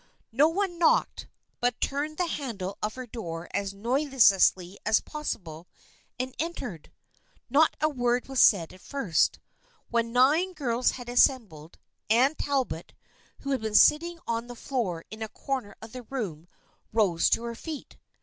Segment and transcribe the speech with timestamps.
[0.31, 1.27] No one knocked,
[1.59, 5.67] but turned the handle of her door as noiselessly as possible
[6.17, 6.91] and entered.
[7.51, 9.37] Not a word was said at first.
[9.91, 11.77] When nine girls had assembled,
[12.09, 12.95] Anne Talbot,
[13.41, 16.47] who had been sitting on the floor in a corner of the room,
[16.91, 17.97] rose to her feet.